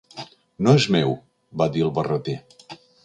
"No 0.67 0.71
és 0.79 0.87
meu", 0.95 1.13
va 1.63 1.67
dir 1.77 1.85
el 1.89 1.93
Barreter. 1.99 2.39